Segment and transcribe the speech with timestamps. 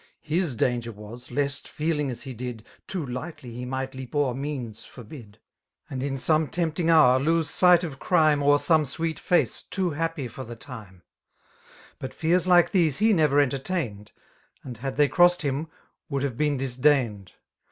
[0.27, 4.79] H^ danger wa8» iesl;, feding as he did« Too lightly he might leap o'er means
[4.87, 5.39] ior))id> £\ so
[5.91, 10.43] And in some tempting hour Iqee ^^<of crime O'er gome sweet fiice too happy for
[10.43, 11.03] the time;
[11.99, 14.07] But fears like these he never entertained^
[14.63, 15.67] And had they crossed him>
[16.09, 17.33] would have been dis dained.